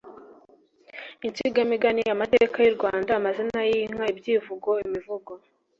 [1.27, 5.25] insigamigani, amateka y'u Rwanda, amazina y'inka, ibyivugo, imivug